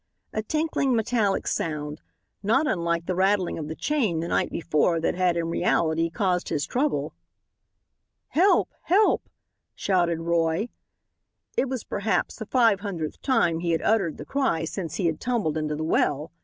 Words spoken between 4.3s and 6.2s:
before that had, in reality,